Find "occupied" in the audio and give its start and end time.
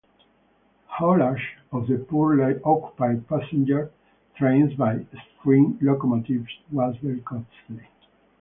2.63-3.27